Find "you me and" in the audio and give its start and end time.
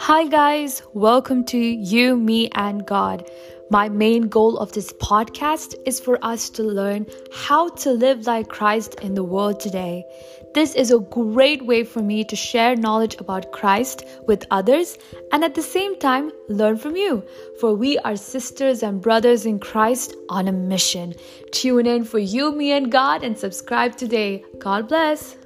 1.58-2.86, 22.20-22.90